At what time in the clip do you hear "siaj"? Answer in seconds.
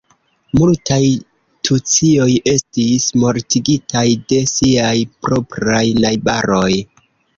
4.53-4.97